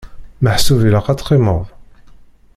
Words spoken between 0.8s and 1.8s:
ilaq ad teqqimeḍ?